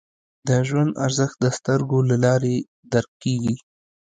د 0.47 0.49
ژوند 0.67 0.91
ارزښت 1.05 1.35
د 1.41 1.45
سترګو 1.57 1.99
له 2.09 2.15
لارې 2.25 2.55
درک 2.91 3.11
کېږي 3.23 3.55